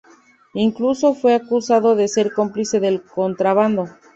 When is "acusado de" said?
1.35-2.07